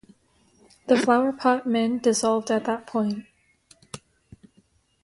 [0.87, 3.27] The Flower Pot Men dissolved at that point.